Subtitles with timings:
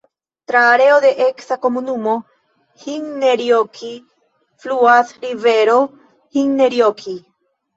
[0.51, 2.15] Tra areo de eksa komunumo
[2.85, 3.93] Hinnerjoki
[4.65, 5.77] fluas rivero
[6.39, 7.19] Hinnerjoki.